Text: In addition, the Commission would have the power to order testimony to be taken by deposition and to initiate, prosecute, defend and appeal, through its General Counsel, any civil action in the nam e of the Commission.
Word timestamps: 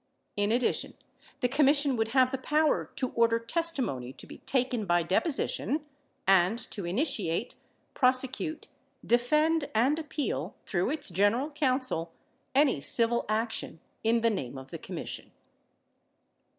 In 0.35 0.51
addition, 0.51 0.95
the 1.41 1.47
Commission 1.47 1.95
would 1.95 2.07
have 2.07 2.31
the 2.31 2.39
power 2.39 2.89
to 2.95 3.09
order 3.11 3.37
testimony 3.37 4.11
to 4.13 4.25
be 4.25 4.39
taken 4.39 4.87
by 4.87 5.03
deposition 5.03 5.85
and 6.27 6.57
to 6.71 6.87
initiate, 6.87 7.53
prosecute, 7.93 8.67
defend 9.05 9.69
and 9.75 9.99
appeal, 9.99 10.55
through 10.65 10.89
its 10.89 11.09
General 11.11 11.51
Counsel, 11.51 12.13
any 12.55 12.81
civil 12.81 13.25
action 13.29 13.79
in 14.03 14.21
the 14.21 14.31
nam 14.31 14.57
e 14.57 14.61
of 14.61 14.71
the 14.71 14.79
Commission. 14.79 15.29